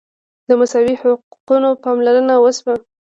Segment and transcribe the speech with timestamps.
[0.47, 2.75] د مساوي حقونو پاملرنه وشوه.